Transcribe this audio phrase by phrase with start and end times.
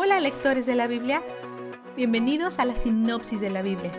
[0.00, 1.24] Hola lectores de la Biblia,
[1.96, 3.90] bienvenidos a la sinopsis de la Biblia.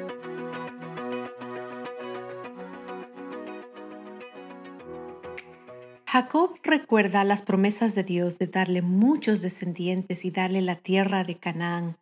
[6.05, 11.35] Jacob recuerda las promesas de Dios de darle muchos descendientes y darle la tierra de
[11.37, 11.97] Canaán.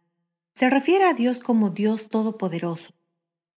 [0.53, 2.93] Se refiere a Dios como Dios Todopoderoso.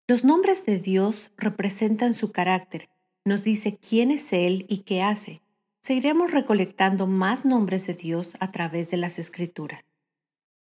[0.05, 2.89] Los nombres de Dios representan su carácter,
[3.25, 5.41] nos dice quién es Él y qué hace.
[5.81, 9.83] Seguiremos recolectando más nombres de Dios a través de las Escrituras.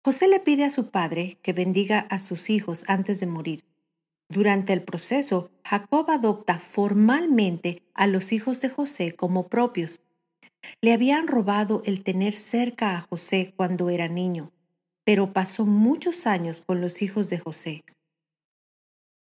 [0.05, 3.65] José le pide a su padre que bendiga a sus hijos antes de morir.
[4.29, 10.01] Durante el proceso, Jacob adopta formalmente a los hijos de José como propios.
[10.81, 14.51] Le habían robado el tener cerca a José cuando era niño,
[15.05, 17.85] pero pasó muchos años con los hijos de José.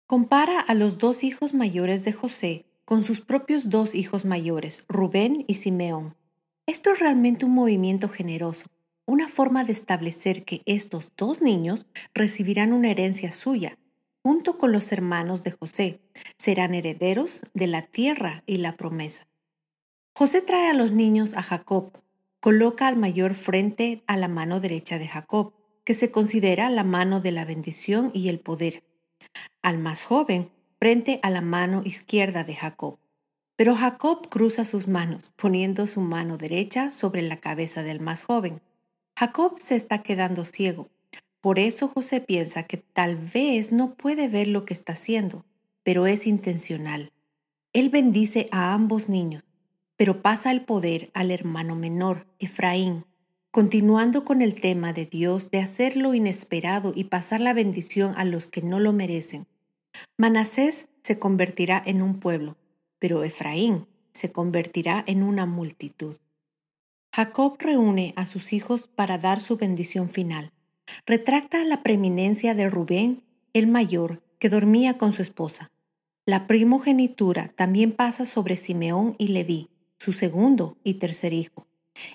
[0.07, 5.45] Compara a los dos hijos mayores de José con sus propios dos hijos mayores, Rubén
[5.47, 6.15] y Simeón.
[6.67, 8.67] Esto es realmente un movimiento generoso,
[9.05, 13.77] una forma de establecer que estos dos niños recibirán una herencia suya,
[14.23, 15.99] junto con los hermanos de José,
[16.37, 19.27] serán herederos de la tierra y la promesa.
[20.15, 21.91] José trae a los niños a Jacob,
[22.39, 27.21] coloca al mayor frente a la mano derecha de Jacob, que se considera la mano
[27.21, 28.83] de la bendición y el poder,
[29.61, 32.97] al más joven frente a la mano izquierda de Jacob.
[33.55, 38.61] Pero Jacob cruza sus manos, poniendo su mano derecha sobre la cabeza del más joven.
[39.17, 40.89] Jacob se está quedando ciego,
[41.45, 45.45] por eso José piensa que tal vez no puede ver lo que está haciendo,
[45.83, 47.11] pero es intencional.
[47.71, 49.43] Él bendice a ambos niños,
[49.95, 53.05] pero pasa el poder al hermano menor, Efraín,
[53.51, 58.25] continuando con el tema de Dios de hacer lo inesperado y pasar la bendición a
[58.25, 59.45] los que no lo merecen.
[60.17, 62.57] Manasés se convertirá en un pueblo,
[62.97, 66.17] pero Efraín se convertirá en una multitud.
[67.15, 70.51] Jacob reúne a sus hijos para dar su bendición final
[71.05, 75.71] retracta la preeminencia de Rubén, el mayor, que dormía con su esposa.
[76.25, 81.67] La primogenitura también pasa sobre Simeón y Leví, su segundo y tercer hijo.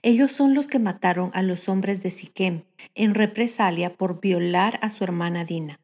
[0.03, 4.91] Ellos son los que mataron a los hombres de Siquem en represalia por violar a
[4.91, 5.81] su hermana Dina.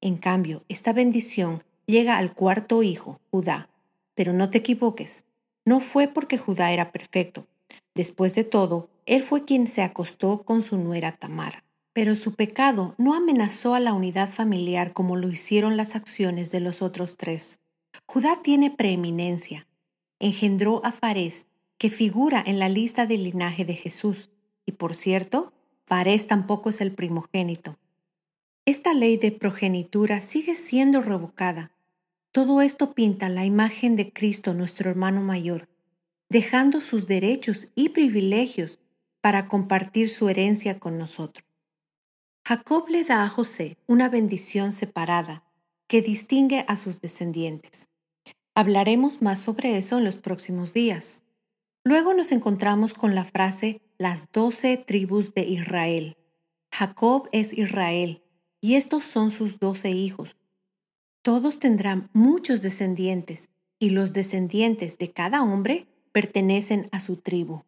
[0.00, 3.68] En cambio, esta bendición llega al cuarto hijo, Judá.
[4.14, 5.24] Pero no te equivoques,
[5.64, 7.46] no fue porque Judá era perfecto.
[7.94, 11.64] Después de todo, él fue quien se acostó con su nuera Tamar.
[11.92, 16.60] Pero su pecado no amenazó a la unidad familiar como lo hicieron las acciones de
[16.60, 17.58] los otros tres.
[18.06, 19.66] Judá tiene preeminencia.
[20.20, 21.44] Engendró a Fares,
[21.78, 24.30] que figura en la lista del linaje de Jesús.
[24.66, 25.52] Y por cierto,
[25.86, 27.76] Fares tampoco es el primogénito.
[28.66, 31.72] Esta ley de progenitura sigue siendo revocada.
[32.30, 35.69] Todo esto pinta la imagen de Cristo nuestro hermano mayor,
[36.30, 38.78] dejando sus derechos y privilegios
[39.20, 41.44] para compartir su herencia con nosotros.
[42.46, 45.44] Jacob le da a José una bendición separada
[45.88, 47.88] que distingue a sus descendientes.
[48.54, 51.20] Hablaremos más sobre eso en los próximos días.
[51.84, 56.16] Luego nos encontramos con la frase las doce tribus de Israel.
[56.72, 58.22] Jacob es Israel,
[58.60, 60.36] y estos son sus doce hijos.
[61.22, 63.48] Todos tendrán muchos descendientes,
[63.78, 67.62] y los descendientes de cada hombre pertenecen a su tribu.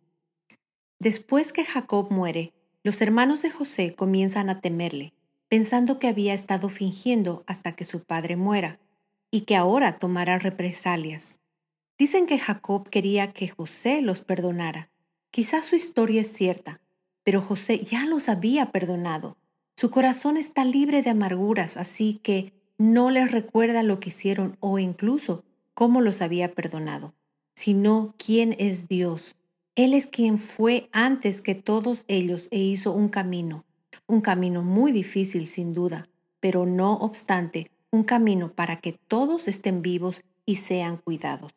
[0.98, 5.14] Después que Jacob muere, los hermanos de José comienzan a temerle,
[5.48, 8.78] pensando que había estado fingiendo hasta que su padre muera
[9.30, 11.38] y que ahora tomará represalias.
[11.98, 14.90] Dicen que Jacob quería que José los perdonara.
[15.30, 16.80] Quizás su historia es cierta,
[17.22, 19.36] pero José ya los había perdonado.
[19.76, 24.78] Su corazón está libre de amarguras, así que no les recuerda lo que hicieron o
[24.78, 27.14] incluso cómo los había perdonado,
[27.54, 29.36] sino quién es Dios
[29.74, 33.64] él es quien fue antes que todos ellos e hizo un camino,
[34.06, 36.10] un camino muy difícil sin duda,
[36.40, 41.52] pero no obstante, un camino para que todos estén vivos y sean cuidados.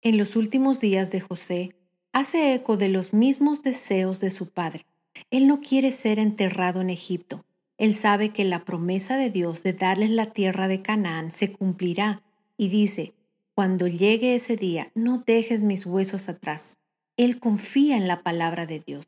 [0.00, 1.74] En los últimos días de José,
[2.12, 4.86] hace eco de los mismos deseos de su padre.
[5.30, 7.44] Él no quiere ser enterrado en Egipto.
[7.78, 12.22] Él sabe que la promesa de Dios de darles la tierra de Canaán se cumplirá
[12.56, 13.15] y dice,
[13.56, 16.76] cuando llegue ese día, no dejes mis huesos atrás.
[17.16, 19.06] Él confía en la palabra de Dios.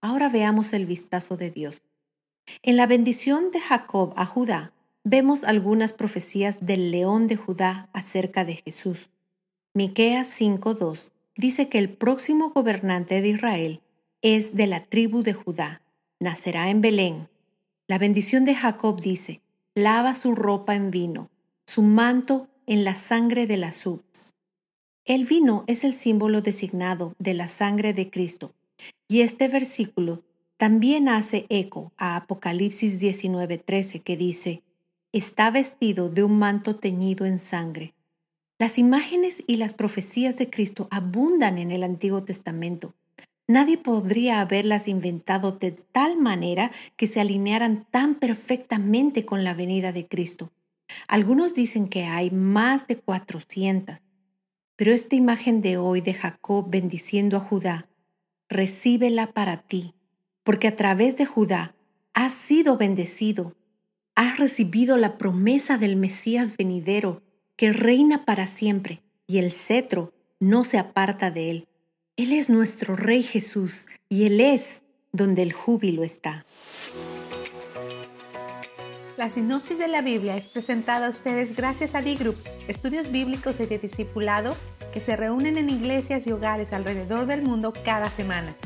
[0.00, 1.82] Ahora veamos el vistazo de Dios.
[2.62, 4.72] En la bendición de Jacob a Judá,
[5.04, 9.10] vemos algunas profecías del león de Judá acerca de Jesús.
[9.74, 13.82] Miqueas 5:2 dice que el próximo gobernante de Israel
[14.22, 15.82] es de la tribu de Judá,
[16.18, 17.28] nacerá en Belén.
[17.88, 19.42] La bendición de Jacob dice,
[19.74, 21.28] lava su ropa en vino,
[21.66, 24.34] su manto en la sangre de las uvas.
[25.04, 28.54] El vino es el símbolo designado de la sangre de Cristo,
[29.08, 30.22] y este versículo
[30.56, 34.62] también hace eco a Apocalipsis 19:13 que dice,
[35.12, 37.94] está vestido de un manto teñido en sangre.
[38.58, 42.94] Las imágenes y las profecías de Cristo abundan en el Antiguo Testamento.
[43.48, 49.92] Nadie podría haberlas inventado de tal manera que se alinearan tan perfectamente con la venida
[49.92, 50.50] de Cristo.
[51.08, 53.96] Algunos dicen que hay más de 400,
[54.76, 57.88] pero esta imagen de hoy de Jacob bendiciendo a Judá,
[58.48, 59.94] recíbela para ti,
[60.44, 61.74] porque a través de Judá
[62.14, 63.54] has sido bendecido,
[64.14, 67.22] has recibido la promesa del Mesías venidero,
[67.56, 71.68] que reina para siempre, y el cetro no se aparta de él.
[72.16, 76.44] Él es nuestro Rey Jesús, y Él es donde el júbilo está.
[79.18, 82.36] La sinopsis de la Biblia es presentada a ustedes gracias a D-Group,
[82.66, 84.56] estudios bíblicos y de discipulado
[84.90, 88.56] que se reúnen en iglesias y hogares alrededor del mundo cada semana.